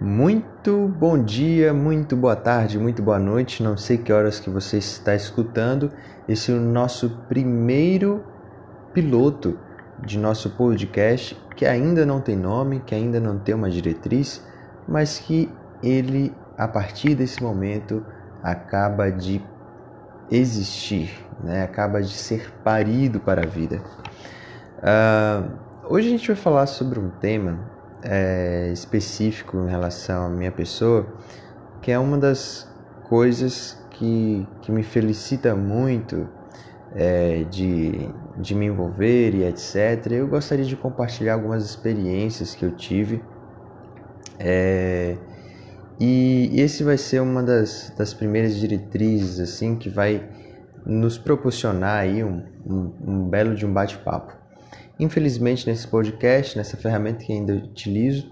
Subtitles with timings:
[0.00, 3.62] Muito bom dia, muito boa tarde, muito boa noite.
[3.62, 5.92] Não sei que horas que você está escutando.
[6.28, 8.24] Esse é o nosso primeiro
[8.92, 9.58] piloto
[10.04, 14.44] de nosso podcast, que ainda não tem nome, que ainda não tem uma diretriz,
[14.88, 15.48] mas que
[15.82, 18.04] ele, a partir desse momento,
[18.42, 19.40] acaba de
[20.30, 21.62] existir, né?
[21.62, 23.80] acaba de ser parido para a vida.
[24.78, 25.48] Uh,
[25.88, 27.71] hoje a gente vai falar sobre um tema
[28.02, 31.06] é, específico em relação à minha pessoa,
[31.80, 32.68] que é uma das
[33.04, 36.28] coisas que, que me felicita muito
[36.94, 40.12] é, de, de me envolver e etc.
[40.12, 43.22] Eu gostaria de compartilhar algumas experiências que eu tive.
[44.38, 45.16] É,
[46.00, 50.28] e esse vai ser uma das, das primeiras diretrizes assim que vai
[50.84, 54.41] nos proporcionar aí um, um, um belo de um bate-papo.
[55.02, 58.30] Infelizmente, nesse podcast, nessa ferramenta que ainda utilizo,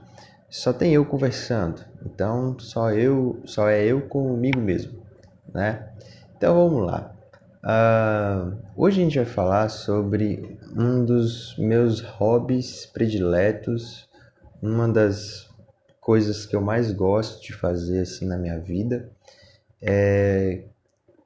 [0.49, 1.85] só tem eu conversando.
[2.07, 5.03] Então, só eu, só é eu comigo mesmo,
[5.53, 5.91] né?
[6.37, 7.13] Então, vamos lá.
[7.65, 14.09] Uh, hoje a gente vai falar sobre um dos meus hobbies prediletos,
[14.63, 15.51] uma das
[16.01, 19.11] coisas que eu mais gosto de fazer assim na minha vida,
[19.83, 20.63] é,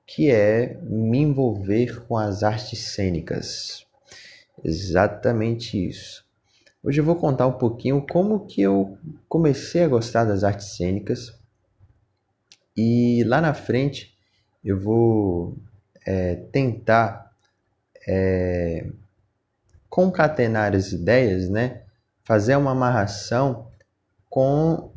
[0.06, 3.84] que é me envolver com as artes cênicas.
[4.64, 6.24] Exatamente isso.
[6.82, 8.96] Hoje eu vou contar um pouquinho como que eu
[9.28, 11.38] comecei a gostar das artes cênicas
[12.74, 14.16] e lá na frente
[14.64, 15.56] eu vou
[16.06, 17.30] é, tentar
[18.08, 18.86] é,
[19.90, 21.82] concatenar as ideias, né?
[22.24, 23.68] Fazer uma amarração
[24.30, 24.90] com,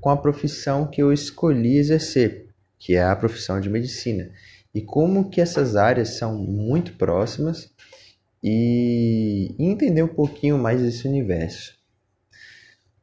[0.00, 4.32] com a profissão que eu escolhi exercer, que é a profissão de medicina.
[4.74, 7.70] E como que essas áreas são muito próximas
[8.42, 11.78] e entender um pouquinho mais desse universo.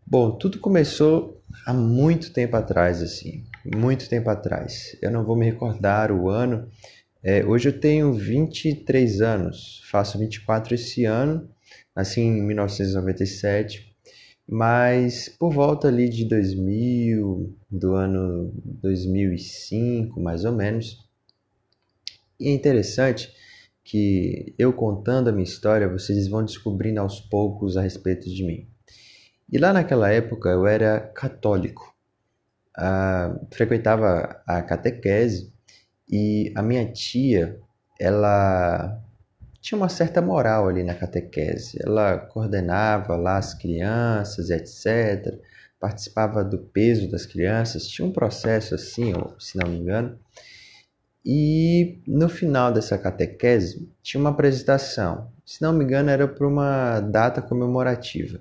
[0.05, 4.97] Bom, tudo começou há muito tempo atrás, assim, muito tempo atrás.
[5.02, 6.69] Eu não vou me recordar o ano.
[7.23, 11.50] É, hoje eu tenho 23 anos, faço 24 esse ano,
[11.95, 13.94] nasci em 1997,
[14.47, 21.06] mas por volta ali de 2000, do ano 2005, mais ou menos.
[22.39, 23.29] E é interessante
[23.88, 28.68] que eu contando a minha história, vocês vão descobrindo aos poucos a respeito de mim.
[29.50, 31.96] E lá naquela época eu era católico,
[32.75, 35.53] ah, frequentava a catequese
[36.09, 37.62] e a minha tia,
[37.98, 39.02] ela
[39.62, 41.80] tinha uma certa moral ali na catequese.
[41.81, 45.40] Ela coordenava lá as crianças, etc.
[45.80, 47.88] Participava do peso das crianças.
[47.88, 50.19] Tinha um processo assim, se não me engano.
[51.29, 55.29] E no final dessa catequese tinha uma apresentação.
[55.45, 58.39] Se não me engano, era para uma data comemorativa.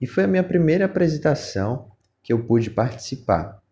[0.00, 1.90] E foi a minha primeira apresentação
[2.22, 3.62] que eu pude participar.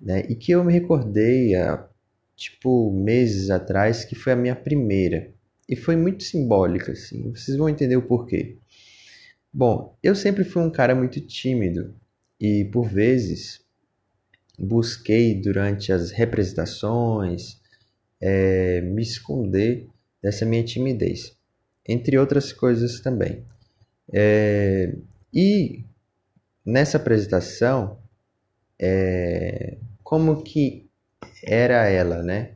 [0.00, 0.24] Né?
[0.26, 1.86] E que eu me recordei há
[2.34, 5.30] tipo meses atrás que foi a minha primeira.
[5.68, 7.30] E foi muito simbólica, assim.
[7.34, 8.56] Vocês vão entender o porquê.
[9.52, 11.94] Bom, eu sempre fui um cara muito tímido
[12.40, 13.60] e por vezes
[14.58, 17.60] busquei durante as representações,
[18.22, 19.88] é, me esconder
[20.22, 21.36] dessa minha timidez,
[21.86, 23.44] entre outras coisas também.
[24.12, 24.94] É,
[25.34, 25.84] e
[26.64, 27.98] nessa apresentação,
[28.80, 30.88] é, como que
[31.44, 32.54] era ela, né?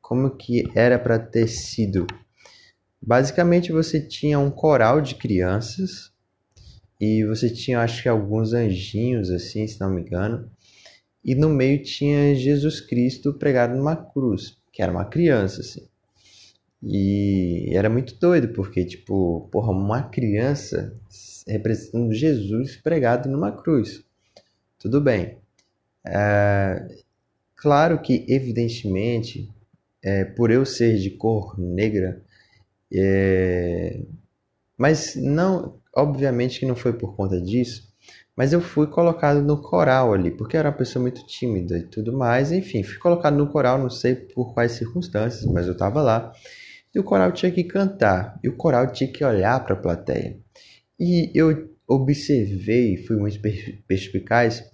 [0.00, 2.06] Como que era para ter sido?
[3.02, 6.12] Basicamente, você tinha um coral de crianças
[7.00, 10.50] e você tinha, acho que alguns anjinhos, assim, se não me engano,
[11.24, 15.88] e no meio tinha Jesus Cristo pregado numa cruz que era uma criança, assim.
[16.82, 20.96] E era muito doido, porque, tipo, porra, uma criança
[21.46, 24.02] representando Jesus pregado numa cruz.
[24.78, 25.38] Tudo bem.
[26.06, 26.88] É,
[27.56, 29.50] claro que, evidentemente,
[30.02, 32.22] é, por eu ser de cor negra,
[32.92, 34.00] é,
[34.76, 37.89] mas não, obviamente que não foi por conta disso,
[38.40, 42.10] mas eu fui colocado no coral ali, porque era uma pessoa muito tímida e tudo
[42.10, 42.50] mais.
[42.50, 46.32] Enfim, fui colocado no coral, não sei por quais circunstâncias, mas eu estava lá.
[46.94, 50.38] E o coral tinha que cantar, e o coral tinha que olhar para a plateia.
[50.98, 53.38] E eu observei, fui muito
[53.86, 54.64] perspicaz,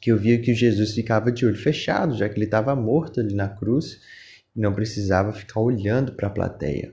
[0.00, 3.36] que eu via que Jesus ficava de olho fechado, já que ele estava morto ali
[3.36, 4.00] na cruz
[4.56, 6.92] e não precisava ficar olhando para a plateia.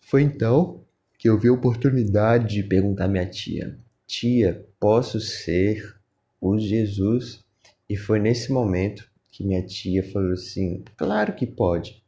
[0.00, 0.82] Foi então
[1.16, 5.96] que eu vi a oportunidade de perguntar à minha tia: Tia, posso ser
[6.40, 7.44] o Jesus?
[7.88, 12.02] E foi nesse momento que minha tia falou assim: Claro que pode.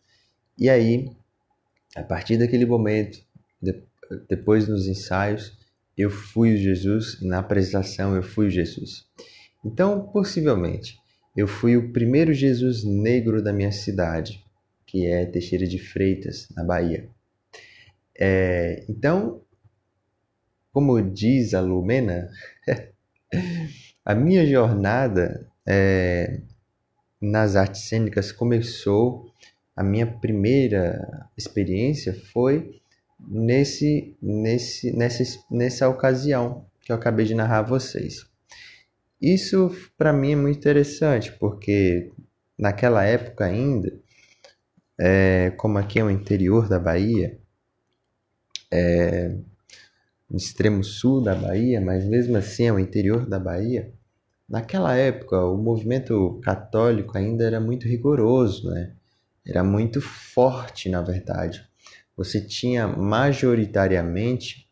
[0.58, 1.10] E aí,
[1.94, 3.18] a partir daquele momento,
[4.28, 5.56] depois nos ensaios,
[5.96, 9.06] eu fui o Jesus, e na apresentação eu fui o Jesus.
[9.64, 10.98] Então, possivelmente,
[11.36, 14.44] eu fui o primeiro Jesus negro da minha cidade,
[14.86, 17.08] que é Teixeira de Freitas, na Bahia.
[18.18, 19.42] É, então,
[20.76, 22.28] como diz a Lumena,
[24.04, 26.42] a minha jornada é,
[27.18, 29.32] nas artes cênicas começou,
[29.74, 32.78] a minha primeira experiência foi
[33.18, 38.26] nesse, nesse, nessa, nessa ocasião que eu acabei de narrar a vocês.
[39.18, 42.12] Isso para mim é muito interessante, porque
[42.58, 43.98] naquela época ainda,
[45.00, 47.38] é, como aqui é o interior da Bahia,
[48.70, 49.38] é,
[50.30, 53.92] no extremo sul da Bahia, mas mesmo assim é o interior da Bahia,
[54.48, 58.92] naquela época o movimento católico ainda era muito rigoroso, né?
[59.46, 61.64] era muito forte, na verdade.
[62.16, 64.66] Você tinha majoritariamente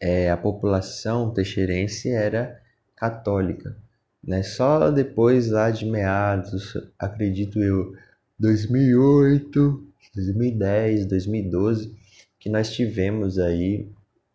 [0.00, 2.60] é, a população teixeirense era
[2.96, 3.76] católica.
[4.24, 4.42] Né?
[4.42, 7.94] Só depois lá de meados, acredito eu,
[8.38, 11.94] 2008, 2010, 2012,
[12.38, 13.90] que nós tivemos aí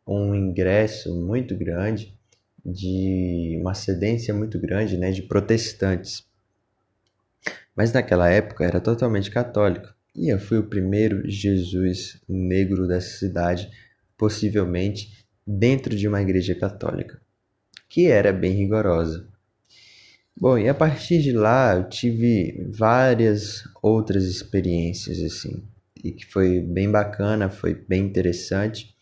[0.08, 2.18] um ingresso muito grande
[2.66, 6.26] de uma cedência muito grande né, de protestantes.
[7.76, 9.94] Mas naquela época era totalmente católico.
[10.16, 13.70] E eu fui o primeiro Jesus negro dessa cidade,
[14.18, 17.20] possivelmente dentro de uma igreja católica,
[17.90, 19.28] que era bem rigorosa.
[20.40, 25.64] Bom, e a partir de lá eu tive várias outras experiências assim,
[26.04, 28.93] e que foi bem bacana, foi bem interessante.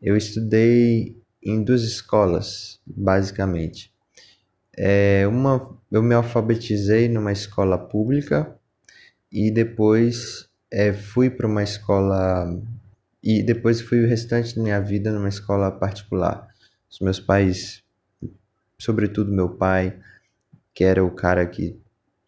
[0.00, 3.92] Eu estudei em duas escolas, basicamente.
[4.76, 8.56] É, uma, eu me alfabetizei numa escola pública
[9.30, 12.58] e depois é, fui para uma escola
[13.22, 16.48] e depois fui o restante da minha vida numa escola particular.
[16.90, 17.82] Os meus pais,
[18.78, 19.98] sobretudo meu pai,
[20.72, 21.78] que era o cara que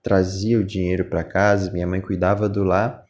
[0.02, 3.06] trazia o dinheiro para casa, minha mãe cuidava do lar,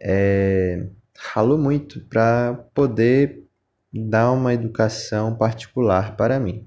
[0.00, 3.47] é, ralou muito para poder
[3.92, 6.66] dar uma educação particular para mim.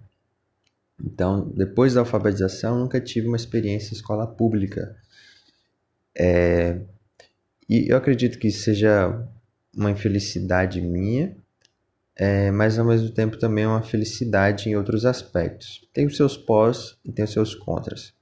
[1.03, 4.95] Então, depois da alfabetização, nunca tive uma experiência em escola pública.
[6.17, 6.79] É,
[7.67, 9.27] e eu acredito que seja
[9.75, 11.35] uma infelicidade minha,
[12.15, 15.87] é, mas ao mesmo tempo também é uma felicidade em outros aspectos.
[15.93, 18.13] Tem os seus pós e tem os seus contras.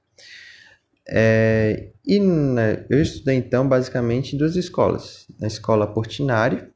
[1.06, 6.69] É, e na, eu estudei então basicamente em duas escolas: na escola Portinari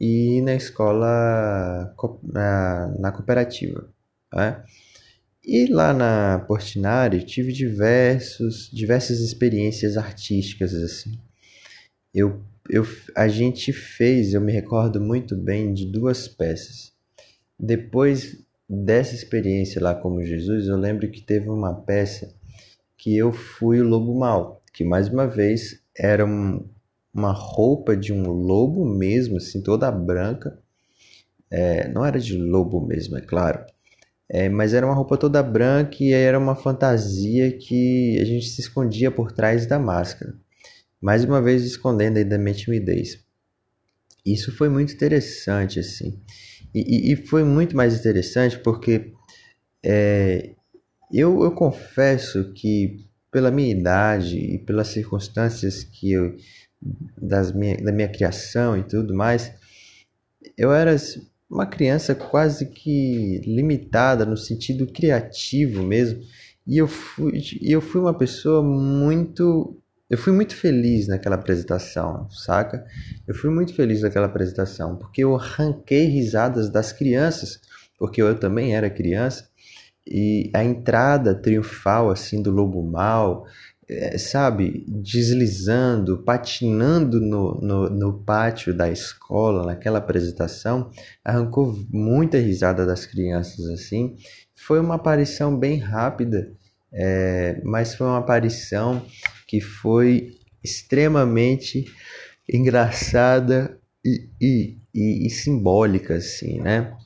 [0.00, 3.88] e na escola na, na cooperativa.
[4.32, 4.62] Né?
[5.44, 11.18] E lá na Portinari tive diversos, diversas experiências artísticas assim.
[12.14, 16.92] Eu, eu, a gente fez, eu me recordo muito bem de duas peças.
[17.58, 22.34] Depois dessa experiência lá como Jesus, eu lembro que teve uma peça
[22.96, 26.66] que eu fui o lobo mau, que mais uma vez era um,
[27.14, 30.58] uma roupa de um lobo mesmo, assim, toda branca.
[31.50, 33.64] É, não era de lobo mesmo, é claro.
[34.28, 38.60] É, mas era uma roupa toda branca e era uma fantasia que a gente se
[38.60, 40.34] escondia por trás da máscara.
[41.00, 43.22] Mais uma vez escondendo aí da minha timidez.
[44.24, 46.18] Isso foi muito interessante, assim.
[46.74, 49.12] E, e, e foi muito mais interessante porque
[49.84, 50.54] é,
[51.12, 56.36] eu, eu confesso que pela minha idade e pelas circunstâncias que eu
[57.20, 59.52] das minha, da minha criação e tudo mais,
[60.56, 60.96] eu era
[61.50, 66.20] uma criança quase que limitada no sentido criativo mesmo.
[66.66, 69.80] E eu fui, eu fui uma pessoa muito.
[70.08, 72.84] Eu fui muito feliz naquela apresentação, saca?
[73.26, 77.60] Eu fui muito feliz naquela apresentação, porque eu arranquei risadas das crianças,
[77.98, 79.48] porque eu também era criança,
[80.06, 83.46] e a entrada triunfal assim do lobo mal
[83.88, 90.90] é, sabe, deslizando, patinando no, no, no, pátio da escola, naquela apresentação,
[91.24, 94.16] arrancou muita risada das crianças assim.
[94.56, 96.52] Foi uma aparição bem rápida,
[96.92, 99.04] é, mas foi uma aparição
[99.46, 101.84] que foi extremamente
[102.48, 106.96] engraçada e, e, e, e simbólica, assim, né?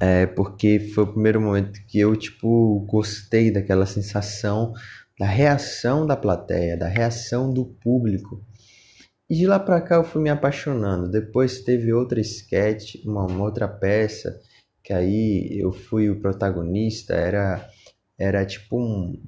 [0.00, 4.72] É, porque foi o primeiro momento que eu, tipo, gostei daquela sensação
[5.18, 8.44] da reação da plateia, da reação do público.
[9.28, 11.10] E de lá para cá eu fui me apaixonando.
[11.10, 14.40] Depois teve outra sketch, uma, uma, outra peça,
[14.82, 17.68] que aí eu fui o protagonista, era
[18.18, 19.20] era tipo um,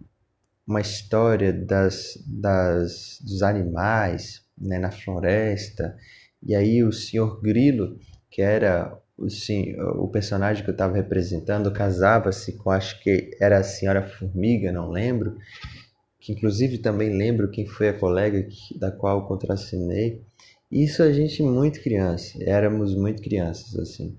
[0.66, 5.96] uma história das, das dos animais, né, na floresta.
[6.42, 7.98] E aí o senhor Grilo,
[8.30, 8.96] que era
[9.28, 14.70] sim, o personagem que eu estava representando casava-se com, acho que era a senhora Formiga,
[14.70, 15.36] não lembro,
[16.20, 20.22] que inclusive também lembro quem foi a colega que, da qual eu contracenei.
[20.70, 24.16] Isso a gente muito criança, éramos muito crianças assim.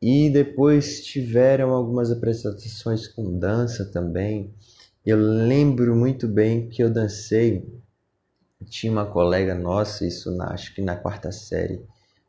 [0.00, 4.54] E depois tiveram algumas apresentações com dança também.
[5.04, 7.68] Eu lembro muito bem que eu dancei.
[8.66, 11.84] Tinha uma colega nossa, isso na, acho que na quarta série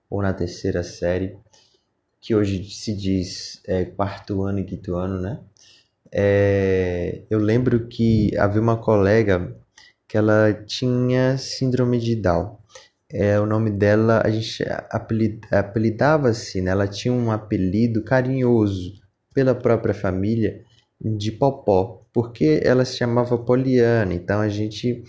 [0.09, 1.37] ou na terceira série,
[2.19, 5.39] que hoje se diz é, quarto ano e quinto ano, né?
[6.13, 9.55] É, eu lembro que havia uma colega
[10.07, 12.57] que ela tinha síndrome de Down.
[13.09, 14.63] É, o nome dela, a gente
[15.51, 16.71] apelidava-se, né?
[16.71, 18.93] ela tinha um apelido carinhoso
[19.33, 20.63] pela própria família
[20.99, 25.03] de Popó, porque ela se chamava Poliana, então a gente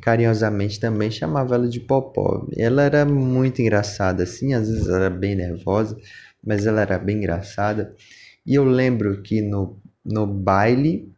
[0.00, 2.46] carinhosamente também chamava ela de Popó.
[2.56, 5.96] Ela era muito engraçada, assim, às vezes era bem nervosa,
[6.44, 7.94] mas ela era bem engraçada.
[8.46, 11.12] E eu lembro que no, no baile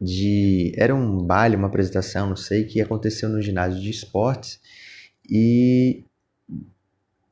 [0.00, 0.72] de.
[0.76, 4.60] Era um baile, uma apresentação, não sei, que aconteceu no ginásio de esportes.
[5.28, 6.04] E,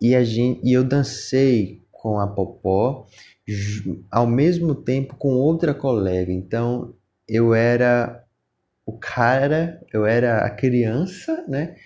[0.00, 3.06] e, a gente, e eu dancei com a Popó
[4.10, 6.32] ao mesmo tempo com outra colega.
[6.32, 6.94] Então
[7.28, 8.24] eu era
[8.84, 11.76] o cara, eu era a criança, né,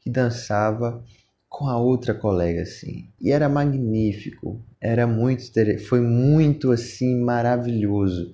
[0.00, 1.04] que dançava
[1.48, 3.10] com a outra colega assim.
[3.20, 5.42] E era magnífico, era muito
[5.88, 8.32] foi muito assim maravilhoso,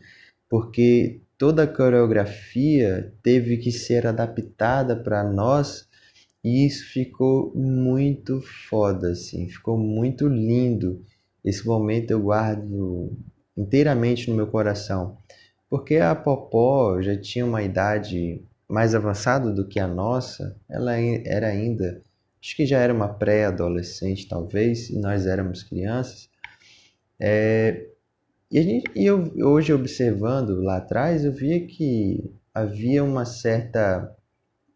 [0.49, 5.88] porque toda a coreografia teve que ser adaptada para nós
[6.44, 11.02] e isso ficou muito foda assim, ficou muito lindo.
[11.44, 13.16] Esse momento eu guardo
[13.56, 15.16] inteiramente no meu coração,
[15.71, 21.49] porque a Popó já tinha uma idade mais avançada do que a nossa, ela era
[21.49, 22.02] ainda
[22.42, 26.31] acho que já era uma pré-adolescente talvez, e nós éramos crianças.
[27.24, 27.86] É,
[28.50, 34.12] e, a gente, e eu hoje observando lá atrás, eu via que havia uma certa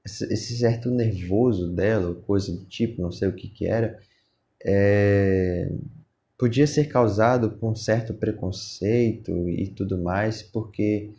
[0.05, 3.99] esse certo nervoso dela, coisa do tipo, não sei o que que era,
[4.65, 5.69] é,
[6.39, 11.11] podia ser causado por um certo preconceito e tudo mais, porque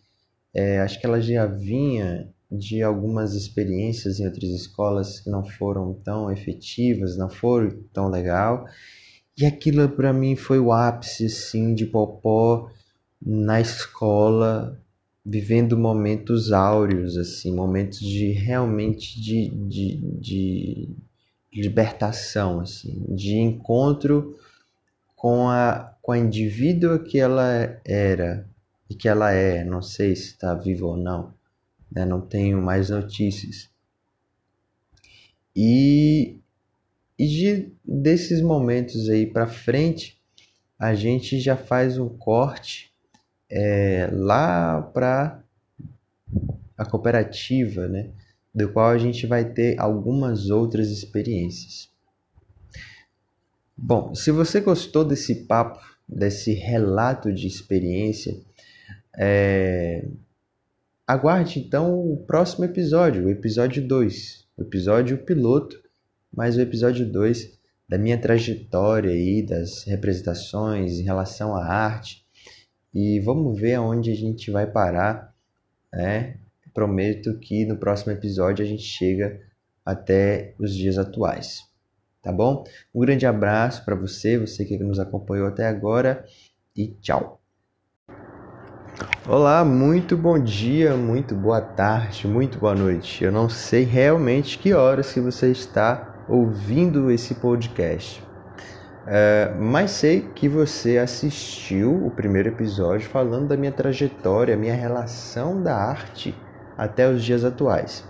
[0.54, 5.94] é, acho que ela já vinha de algumas experiências em outras escolas que não foram
[5.94, 8.66] tão efetivas, não foram tão legal.
[9.38, 12.72] E aquilo para mim foi o ápice assim de Popó
[13.22, 14.82] na escola,
[15.26, 20.90] vivendo momentos áureos assim, momentos de realmente de, de, de
[21.54, 24.36] libertação assim, de encontro
[25.16, 28.48] com a com a indivídua que ela era
[28.90, 31.34] e que ela é, não sei se está viva ou não
[31.92, 32.06] né?
[32.06, 33.70] não tenho mais notícias.
[35.56, 36.40] E,
[37.18, 40.20] e de, desses momentos aí para frente,
[40.78, 42.92] a gente já faz um corte
[43.50, 45.42] é, lá para
[46.78, 48.12] a cooperativa, né?
[48.54, 51.90] do qual a gente vai ter algumas outras experiências.
[53.76, 58.40] Bom, se você gostou desse papo, desse relato de experiência,
[59.16, 60.06] é,
[61.08, 65.82] Aguarde então o próximo episódio, o episódio 2, o episódio piloto,
[66.38, 67.58] mais o episódio 2
[67.90, 72.24] da minha trajetória aí, das representações em relação à arte.
[72.94, 75.34] E vamos ver aonde a gente vai parar,
[75.92, 76.38] né?
[76.76, 79.42] Prometo que no próximo episódio a gente chega
[79.84, 81.62] até os dias atuais.
[82.22, 82.64] Tá bom?
[82.94, 86.24] Um grande abraço para você, você que nos acompanhou até agora
[86.76, 87.42] e tchau.
[89.28, 93.24] Olá, muito bom dia, muito boa tarde, muito boa noite.
[93.24, 98.24] Eu não sei realmente que horas que você está ouvindo esse podcast,
[99.10, 105.62] é, mas sei que você assistiu o primeiro episódio falando da minha trajetória, minha relação
[105.64, 106.36] da arte
[106.78, 108.04] até os dias atuais.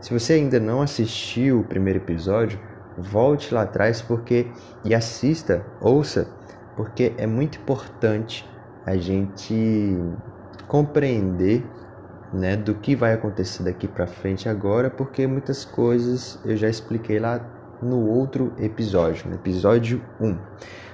[0.00, 2.58] Se você ainda não assistiu o primeiro episódio,
[2.98, 4.48] volte lá atrás porque
[4.84, 6.26] e assista, ouça,
[6.74, 8.48] porque é muito importante
[8.84, 9.96] a gente
[10.66, 11.64] compreender
[12.32, 17.20] né, do que vai acontecer daqui para frente agora, porque muitas coisas eu já expliquei
[17.20, 17.40] lá
[17.82, 20.38] no outro episódio, no episódio 1.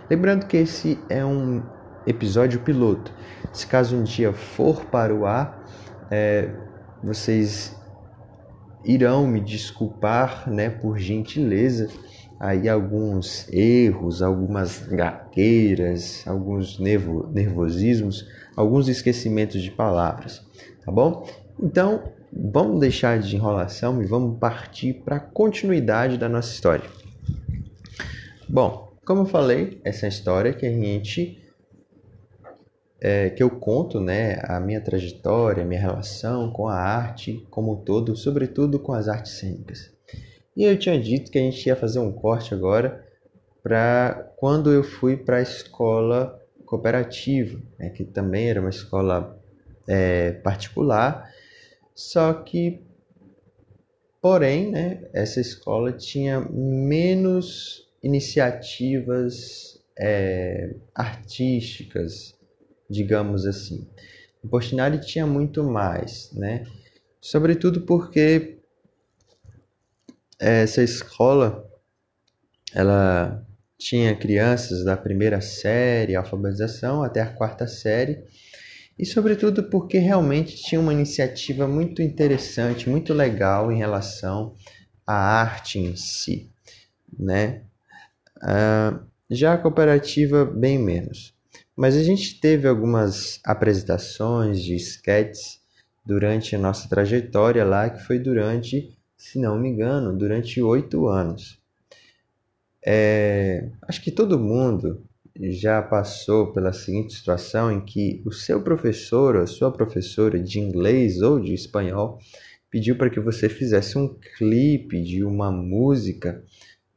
[0.09, 1.63] Lembrando que esse é um
[2.07, 3.13] episódio piloto.
[3.53, 5.65] Se caso um dia for para o ar,
[6.11, 6.51] é,
[7.03, 7.77] vocês
[8.85, 11.89] irão me desculpar, né, por gentileza,
[12.39, 20.45] aí alguns erros, algumas gagueiras, alguns nervo, nervosismos, alguns esquecimentos de palavras,
[20.85, 21.27] tá bom?
[21.61, 22.05] Então,
[22.37, 26.89] vamos deixar de enrolação e vamos partir para a continuidade da nossa história.
[28.49, 31.43] Bom, como eu falei, essa é história que a gente
[33.01, 37.73] é, que eu conto, né, a minha trajetória, a minha relação com a arte como
[37.73, 39.91] um todo, sobretudo com as artes cênicas.
[40.57, 43.05] E eu tinha dito que a gente ia fazer um corte agora
[43.63, 49.39] para quando eu fui para a escola cooperativa, né, que também era uma escola
[49.87, 51.31] é, particular,
[51.97, 52.83] só que,
[54.21, 62.39] porém, né, essa escola tinha menos iniciativas é, artísticas,
[62.89, 63.89] digamos assim.
[64.45, 66.67] O Portinari tinha muito mais, né?
[67.19, 68.59] Sobretudo porque
[70.39, 71.67] essa escola
[72.75, 73.43] ela
[73.79, 78.23] tinha crianças da primeira série, alfabetização, até a quarta série,
[78.99, 84.55] e sobretudo porque realmente tinha uma iniciativa muito interessante, muito legal em relação
[85.07, 86.51] à arte em si,
[87.19, 87.63] né?
[88.39, 91.35] Uh, já a cooperativa bem menos.
[91.77, 95.61] Mas a gente teve algumas apresentações de sketches
[96.05, 101.59] durante a nossa trajetória lá, que foi durante, se não me engano, durante oito anos.
[102.85, 105.06] É, acho que todo mundo
[105.41, 110.59] já passou pela seguinte situação em que o seu professor ou a sua professora de
[110.59, 112.19] inglês ou de espanhol
[112.71, 116.43] pediu para que você fizesse um clipe de uma música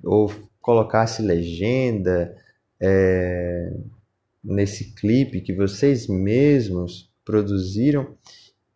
[0.03, 0.31] ou
[0.61, 2.35] colocasse legenda
[2.81, 3.73] é,
[4.43, 8.15] nesse clipe que vocês mesmos produziram.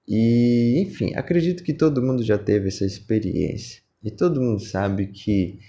[0.08, 3.82] E, enfim, acredito que todo mundo já teve essa experiência.
[4.04, 5.60] E todo mundo sabe que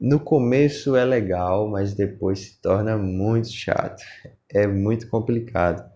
[0.00, 4.02] no começo é legal, mas depois se torna muito chato.
[4.48, 5.90] É muito complicado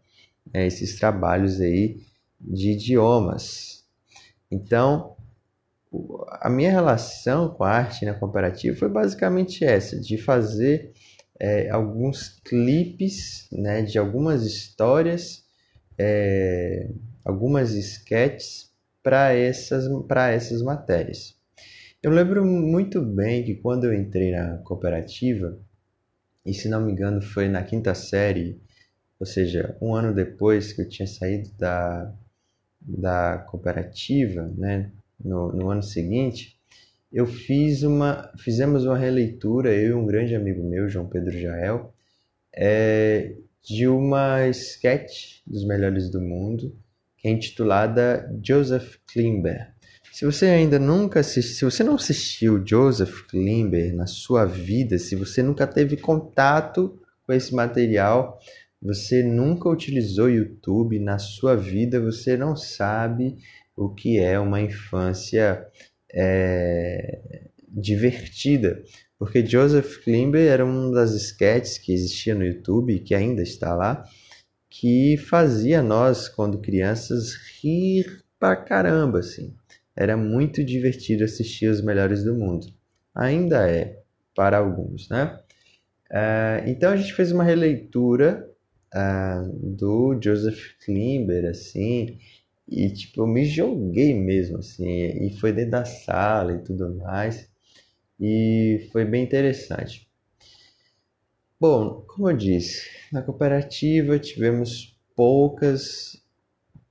[0.53, 2.01] né, esses trabalhos aí
[2.41, 3.85] de idiomas.
[4.51, 5.17] Então,
[6.41, 10.93] a minha relação com a arte na comparativa foi basicamente essa, de fazer
[11.39, 15.45] é, alguns clipes né, de algumas histórias,
[15.99, 16.91] é,
[17.25, 18.71] algumas sketches
[19.03, 19.85] para essas,
[20.31, 21.37] essas matérias.
[22.03, 25.57] Eu lembro muito bem que quando eu entrei na cooperativa,
[26.45, 28.61] e se não me engano foi na quinta série,
[29.21, 32.13] ou seja, um ano depois que eu tinha saído da,
[32.81, 34.91] da cooperativa, né,
[35.25, 36.59] no, no ano seguinte,
[37.13, 41.95] eu fiz uma, fizemos uma releitura, eu e um grande amigo meu, João Pedro Jael,
[42.53, 46.77] é, de uma sketch dos melhores do mundo,
[47.17, 49.72] que é intitulada Joseph Klimber.
[50.13, 55.17] Se você ainda nunca assistiu, se você não assistiu Joseph Klimber na sua vida, se
[55.17, 58.39] você nunca teve contato com esse material,
[58.81, 63.39] você nunca utilizou YouTube na sua vida, você não sabe
[63.75, 65.67] o que é uma infância
[66.13, 68.85] é, divertida,
[69.19, 74.05] porque Joseph Klimber era uma das sketches que existia no YouTube, que ainda está lá,
[74.69, 79.55] que fazia nós, quando crianças, rir pra caramba, assim.
[79.97, 82.67] Era muito divertido assistir os melhores do mundo.
[83.15, 84.01] Ainda é,
[84.35, 85.39] para alguns, né?
[86.11, 88.51] Uh, então a gente fez uma releitura
[88.95, 92.19] uh, do Joseph Klimber, assim,
[92.69, 97.51] e, tipo, eu me joguei mesmo, assim, e foi dentro da sala e tudo mais.
[98.19, 100.09] E foi bem interessante.
[101.61, 106.21] Bom, como eu disse, na cooperativa tivemos poucas,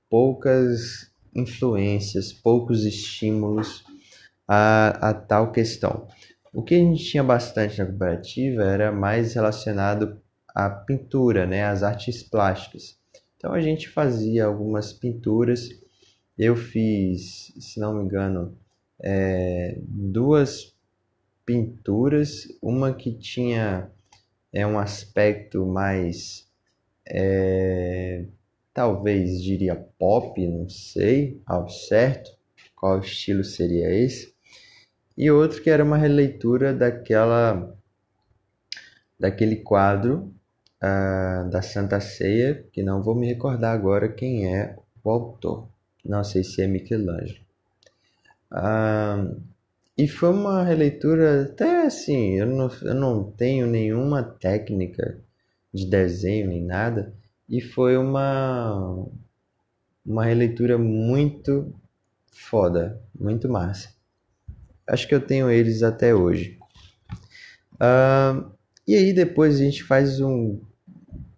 [0.08, 3.84] poucas influências, poucos estímulos
[4.46, 6.06] a, a tal questão.
[6.52, 10.20] O que a gente tinha bastante na cooperativa era mais relacionado
[10.54, 12.98] à pintura, né, às artes plásticas.
[13.36, 15.68] Então a gente fazia algumas pinturas.
[16.38, 18.56] Eu fiz, se não me engano,
[19.02, 20.76] é, duas
[21.44, 23.90] pinturas, uma que tinha
[24.52, 26.46] é um aspecto mais
[27.08, 28.26] é,
[28.74, 32.30] talvez diria pop, não sei ao certo
[32.74, 34.34] qual estilo seria esse,
[35.16, 37.76] e outro que era uma releitura daquela
[39.18, 40.34] daquele quadro
[40.82, 45.68] uh, da Santa Ceia, que não vou me recordar agora quem é o autor.
[46.04, 47.38] Não sei se é Michelangelo.
[48.50, 49.40] Uh,
[49.96, 55.18] e foi uma releitura, até assim, eu não, eu não tenho nenhuma técnica
[55.72, 57.14] de desenho nem nada,
[57.48, 59.06] e foi uma,
[60.04, 61.74] uma releitura muito
[62.26, 63.90] foda, muito massa.
[64.88, 66.58] Acho que eu tenho eles até hoje.
[67.74, 68.50] Uh,
[68.86, 70.60] e aí depois a gente faz um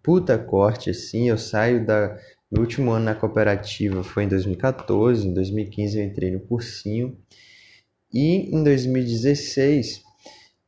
[0.02, 2.18] puta corte assim, eu saio da
[2.60, 7.18] último ano na cooperativa foi em 2014, em 2015 eu entrei no cursinho
[8.12, 10.02] e em 2016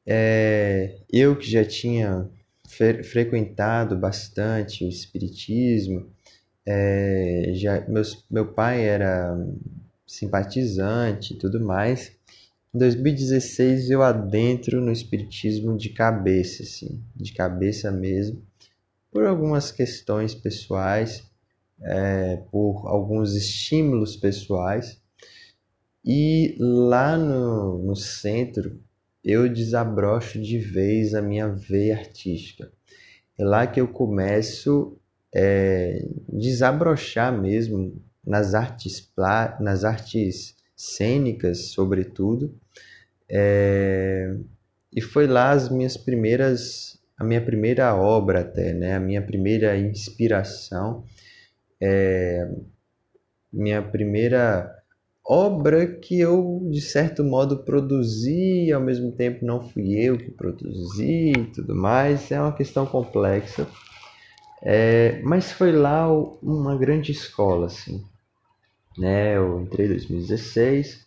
[0.07, 2.29] é, eu que já tinha
[2.77, 6.07] fre frequentado bastante o espiritismo,
[6.65, 9.37] é, já meus, meu pai era
[10.07, 12.13] simpatizante e tudo mais.
[12.75, 18.43] Em 2016 eu adentro no espiritismo de cabeça, assim, de cabeça mesmo,
[19.11, 21.25] por algumas questões pessoais,
[21.81, 25.01] é, por alguns estímulos pessoais.
[26.05, 28.81] E lá no, no centro
[29.27, 32.71] eu desabrocho de vez a minha veia artística.
[33.37, 34.97] É lá que eu começo
[35.35, 39.13] é, desabrochar mesmo nas artes,
[39.61, 42.55] nas artes cênicas, sobretudo.
[43.29, 44.33] É,
[44.95, 48.95] e foi lá as minhas primeiras, a minha primeira obra até, né?
[48.95, 51.05] A minha primeira inspiração,
[51.81, 52.49] é,
[53.53, 54.76] minha primeira
[55.29, 61.33] obra que eu de certo modo produzi, ao mesmo tempo não fui eu que produzi
[61.33, 62.31] e tudo mais.
[62.31, 63.67] É uma questão complexa.
[64.63, 66.11] É, mas foi lá
[66.43, 68.05] uma grande escola, assim.
[68.97, 69.37] Né?
[69.37, 71.07] Eu entrei em 2016,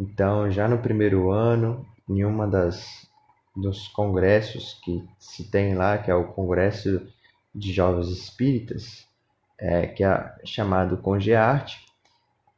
[0.00, 3.06] então já no primeiro ano, em uma das
[3.54, 7.06] dos congressos que se tem lá, que é o Congresso
[7.52, 9.04] de Jovens Espíritas,
[9.58, 11.87] é, que é chamado Congearte,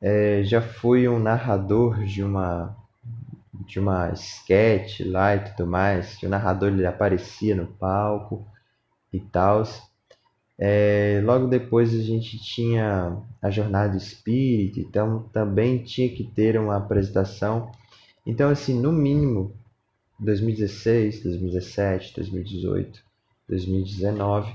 [0.01, 2.77] é, já fui um narrador de uma
[3.67, 8.45] de uma sketch lá e tudo mais, que o narrador ele aparecia no palco
[9.13, 9.63] e tal.
[10.59, 16.77] É, logo depois a gente tinha a jornada espírita, então também tinha que ter uma
[16.77, 17.71] apresentação.
[18.27, 19.55] Então, assim, no mínimo
[20.19, 23.01] 2016, 2017, 2018,
[23.49, 24.53] 2019,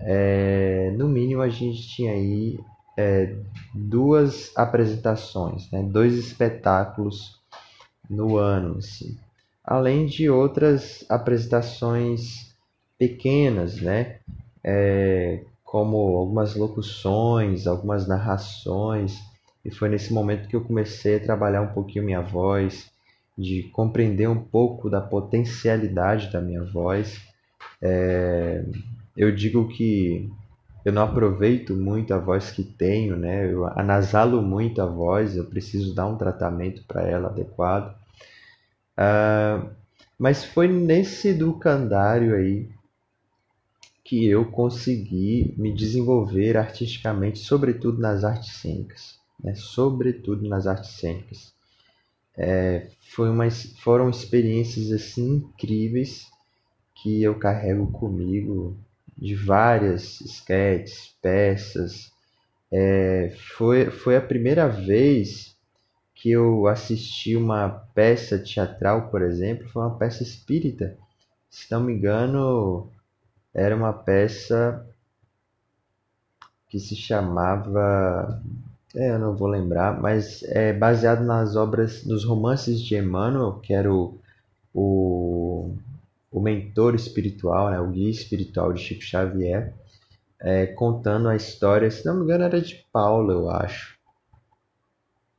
[0.00, 2.58] é, no mínimo a gente tinha aí
[3.00, 3.34] é,
[3.74, 7.40] duas apresentações, né, dois espetáculos
[8.08, 9.16] no ano, assim.
[9.64, 12.54] além de outras apresentações
[12.98, 14.18] pequenas, né,
[14.62, 19.18] é, como algumas locuções, algumas narrações,
[19.64, 22.90] e foi nesse momento que eu comecei a trabalhar um pouquinho minha voz,
[23.38, 27.18] de compreender um pouco da potencialidade da minha voz.
[27.80, 28.64] É,
[29.16, 30.30] eu digo que
[30.84, 33.52] eu não aproveito muito a voz que tenho, né?
[33.52, 37.94] Eu anasalo muito a voz, eu preciso dar um tratamento para ela adequado.
[38.96, 39.70] Uh,
[40.18, 42.68] mas foi nesse educandário aí
[44.04, 49.54] que eu consegui me desenvolver artisticamente, sobretudo nas artes cênicas, né?
[49.54, 51.52] Sobretudo nas artes cênicas.
[52.36, 56.26] É, foi uma, foram experiências assim incríveis
[56.94, 58.76] que eu carrego comigo
[59.20, 62.10] de várias sketches, peças.
[62.72, 65.56] É, foi, foi a primeira vez
[66.14, 70.96] que eu assisti uma peça teatral, por exemplo, foi uma peça espírita.
[71.50, 72.90] Se não me engano,
[73.54, 74.86] era uma peça
[76.68, 78.42] que se chamava.
[78.94, 83.72] É, eu não vou lembrar, mas é baseado nas obras, nos romances de Emmanuel, que
[83.72, 84.18] era o,
[84.74, 85.76] o
[86.30, 89.74] o mentor espiritual, né, o guia espiritual de Chico Xavier,
[90.40, 93.98] é, contando a história, se não me engano era de Paulo, eu acho.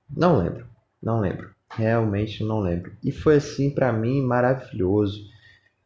[0.09, 0.67] Não lembro,
[1.01, 2.95] não lembro, realmente não lembro.
[3.03, 5.21] E foi assim para mim maravilhoso,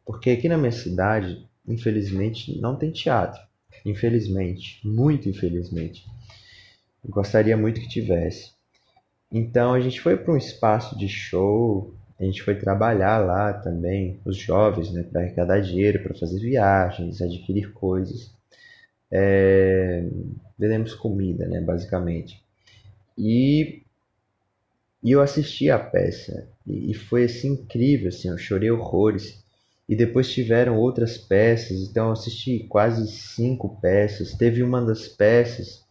[0.04, 3.40] porque aqui na minha cidade, infelizmente, não tem teatro.
[3.84, 6.04] Infelizmente, muito infelizmente.
[7.04, 8.52] Eu gostaria muito que tivesse.
[9.30, 14.18] Então a gente foi para um espaço de show a gente foi trabalhar lá também,
[14.24, 18.30] os jovens, né, para arrecadar dinheiro, para fazer viagens, adquirir coisas.
[19.10, 20.04] É,
[20.58, 22.42] vendemos comida, né, basicamente.
[23.18, 23.82] E,
[25.02, 29.44] e eu assisti a peça e, e foi assim incrível, assim, eu chorei horrores.
[29.88, 34.34] E depois tiveram outras peças, então eu assisti quase cinco peças.
[34.34, 35.85] Teve uma das peças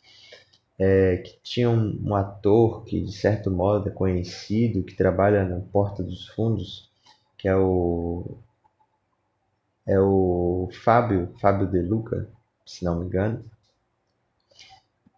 [0.77, 5.59] é, que tinha um, um, ator que de certo modo é conhecido, que trabalha na
[5.59, 6.89] Porta dos Fundos,
[7.37, 8.37] que é o
[9.87, 12.27] é o Fábio, Fábio De Luca,
[12.65, 13.45] se não me engano,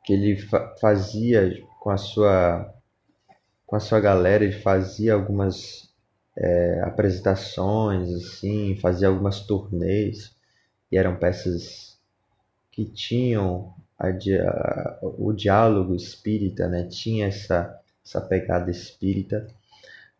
[0.03, 2.73] que ele fa fazia com a sua
[3.65, 5.89] com a sua galera, ele fazia algumas
[6.37, 10.35] é, apresentações assim, fazia algumas turnês
[10.91, 11.97] e eram peças
[12.71, 19.47] que tinham a, o diálogo espírita né, tinha essa, essa pegada espírita.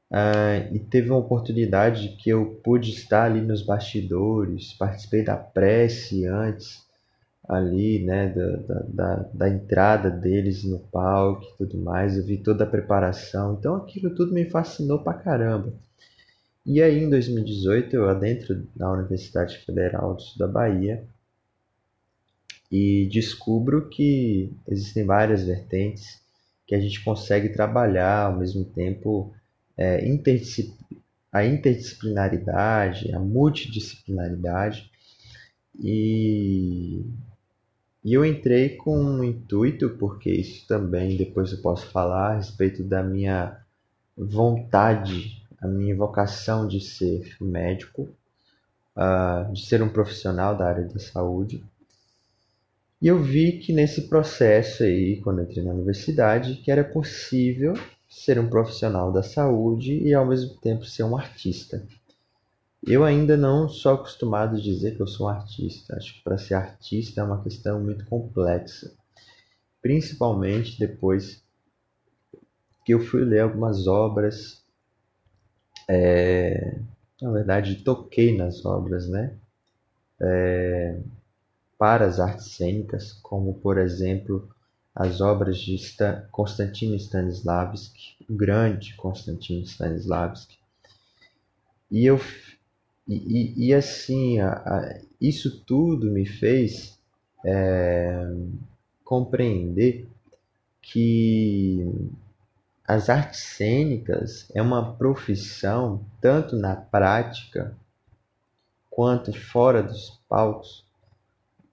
[0.09, 6.25] Uh, e teve uma oportunidade que eu pude estar ali nos bastidores, participei da prece
[6.25, 6.87] antes,
[7.47, 12.65] ali, né, da, da, da, entrada deles no palco e tudo mais, eu vi toda
[12.65, 15.73] a preparação, então aquilo tudo me fascinou pra caramba.
[16.65, 21.03] E aí, em 2018, eu adentro na Universidade Federal do Sul da Bahia
[22.71, 26.21] e descubro que existem várias vertentes
[26.65, 29.33] que a gente consegue trabalhar ao mesmo tempo
[29.77, 30.03] é,
[31.31, 34.91] a interdisciplinaridade, a multidisciplinaridade
[35.79, 37.05] e,
[38.03, 42.83] e eu entrei com um intuito, porque isso também depois eu posso falar a respeito
[42.83, 43.57] da minha
[44.17, 48.09] vontade, a minha vocação de ser médico,
[48.95, 51.63] uh, de ser um profissional da área da saúde.
[52.99, 57.73] E eu vi que nesse processo aí, quando entrei na universidade, que era possível
[58.09, 61.85] ser um profissional da saúde e ao mesmo tempo ser um artista.
[62.85, 65.95] Eu ainda não sou acostumado a dizer que eu sou um artista.
[65.95, 68.91] Acho que para ser artista é uma questão muito complexa.
[69.79, 71.43] Principalmente depois
[72.83, 74.63] que eu fui ler algumas obras.
[75.87, 76.79] É...
[77.21, 79.35] Na verdade, toquei nas obras, né?
[80.19, 80.97] É
[81.77, 84.49] para as artes cênicas, como por exemplo
[84.95, 90.57] as obras de Stan, Konstantin Stanislavski, o grande Konstantin Stanislavski.
[91.91, 92.19] E eu
[93.07, 96.99] e, e, assim, a, a, isso tudo me fez
[97.45, 98.29] é,
[99.05, 100.09] compreender
[100.81, 101.85] que
[102.85, 107.75] as artes cênicas é uma profissão, tanto na prática
[108.89, 110.85] quanto fora dos palcos,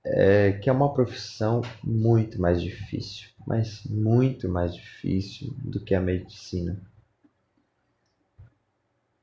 [0.05, 6.01] é, que é uma profissão muito mais difícil, mas muito mais difícil do que a
[6.01, 6.81] medicina.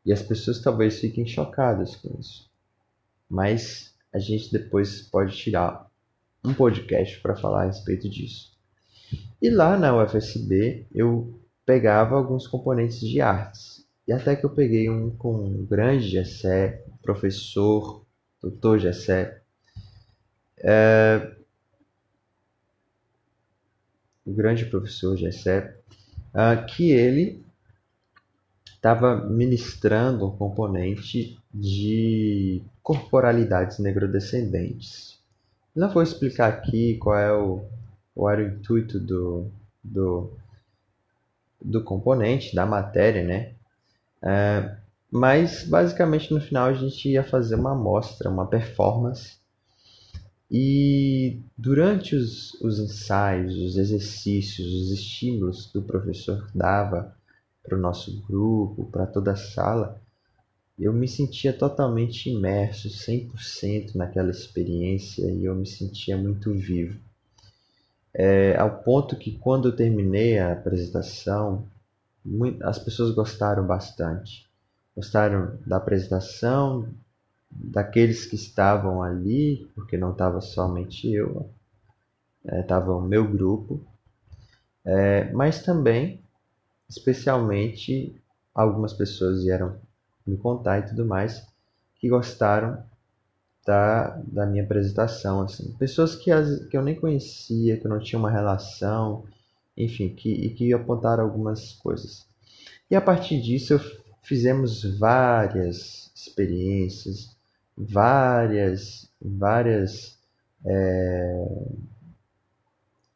[0.04, 2.50] E as pessoas talvez fiquem chocadas com isso.
[3.30, 5.88] Mas a gente depois pode tirar
[6.44, 8.52] um podcast para falar a respeito disso.
[9.42, 13.86] E lá na UFSB eu pegava alguns componentes de artes.
[14.08, 18.04] E até que eu peguei um com um grande Gessé, professor,
[18.42, 19.41] doutor Gessé,
[20.64, 21.32] é,
[24.26, 25.76] o grande professor Gessé,
[26.34, 27.44] uh, que ele
[28.76, 35.20] estava ministrando um componente de corporalidades negrodescendentes.
[35.76, 39.52] Não vou explicar aqui qual é o, era o intuito do,
[39.84, 40.32] do,
[41.62, 43.54] do componente, da matéria, né?
[44.24, 44.76] É,
[45.12, 49.41] mas basicamente no final a gente ia fazer uma amostra, uma performance
[50.54, 57.16] e durante os, os ensaios, os exercícios, os estímulos que o professor dava
[57.64, 60.02] para o nosso grupo, para toda a sala,
[60.78, 67.00] eu me sentia totalmente imerso, 100% naquela experiência e eu me sentia muito vivo.
[68.14, 71.66] É, ao ponto que quando eu terminei a apresentação,
[72.62, 74.46] as pessoas gostaram bastante.
[74.94, 76.90] Gostaram da apresentação,
[77.52, 81.50] daqueles que estavam ali, porque não estava somente eu,
[82.46, 83.86] estava é, o meu grupo,
[84.86, 86.24] é, mas também,
[86.90, 88.16] especialmente,
[88.54, 89.78] algumas pessoas vieram
[90.26, 91.46] me contar e tudo mais,
[91.96, 92.84] que gostaram
[93.66, 98.00] da, da minha apresentação, assim, pessoas que, as, que eu nem conhecia, que eu não
[98.00, 99.26] tinha uma relação,
[99.78, 102.26] enfim, que, e que apontaram algumas coisas.
[102.90, 103.80] E a partir disso,
[104.24, 107.31] fizemos várias experiências,
[107.78, 110.18] várias, várias,
[110.66, 111.46] é,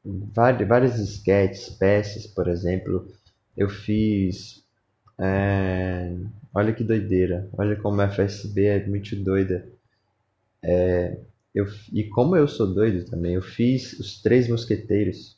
[0.04, 3.08] várias, várias esquetes, peças, por exemplo,
[3.56, 4.64] eu fiz.
[5.20, 6.14] É,
[6.54, 9.68] olha que doideira, olha como a FSB é muito doida.
[10.64, 11.18] É,
[11.54, 15.38] eu, e como eu sou doido também, eu fiz os Três Mosqueteiros,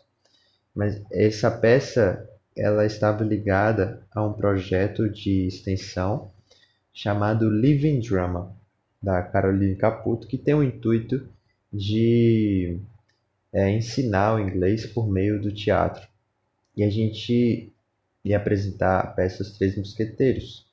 [0.75, 2.27] mas essa peça
[2.57, 6.31] ela estava ligada a um projeto de extensão
[6.91, 8.56] chamado Living Drama
[9.01, 11.27] da Caroline Caputo, que tem o intuito
[11.71, 12.79] de
[13.53, 16.07] é, ensinar o inglês por meio do teatro.
[16.75, 17.71] E a gente
[18.23, 20.65] ia apresentar a peça Os Três Mosqueteiros.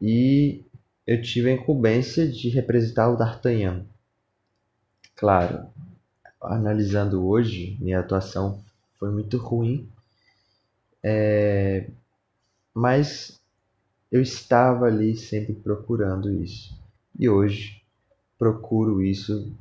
[0.00, 0.64] E
[1.06, 3.84] eu tive a incumbência de representar o D'Artagnan.
[5.14, 5.66] Claro,
[6.40, 8.62] analisando hoje, minha atuação
[8.98, 9.88] foi muito ruim,
[11.02, 11.88] é...
[12.74, 13.40] mas
[14.10, 16.81] eu estava ali sempre procurando isso
[17.18, 17.82] e hoje
[18.38, 19.52] procuro isso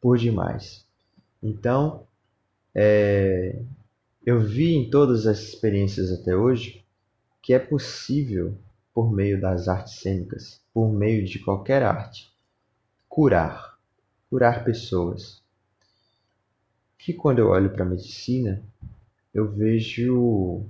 [0.00, 0.84] por demais.
[1.42, 2.06] Então,
[2.74, 3.60] é,
[4.24, 6.84] eu vi em todas as experiências até hoje
[7.42, 8.54] que é possível,
[8.92, 12.30] por meio das artes cênicas, por meio de qualquer arte,
[13.08, 13.78] curar,
[14.28, 15.40] curar pessoas.
[16.98, 18.62] Que quando eu olho para a medicina,
[19.32, 20.62] eu vejo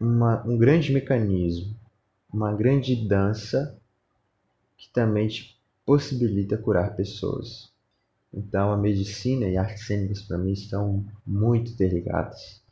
[0.00, 1.76] uma, um grande mecanismo
[2.32, 3.77] uma grande dança
[4.78, 7.70] que também te possibilita curar pessoas.
[8.32, 12.62] Então, a medicina e artes cênicas para mim estão muito interligadas,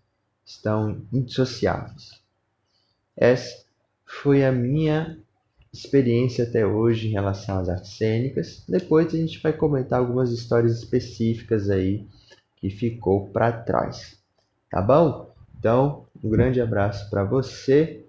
[0.44, 2.12] estão indissociáveis.
[3.16, 3.64] Essa
[4.04, 5.18] foi a minha
[5.72, 8.62] experiência até hoje em relação às artes cênicas.
[8.68, 12.06] Depois a gente vai comentar algumas histórias específicas aí
[12.56, 14.18] que ficou para trás.
[14.70, 15.34] Tá bom?
[15.58, 18.04] Então, um grande abraço para você.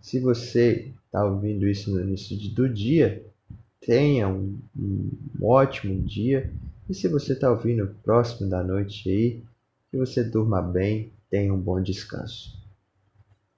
[0.00, 3.24] Se você está ouvindo isso no início do dia,
[3.86, 5.10] tenha um, um
[5.42, 6.52] ótimo dia.
[6.88, 9.42] E se você está ouvindo próximo da noite aí,
[9.90, 12.63] que você durma bem, tenha um bom descanso.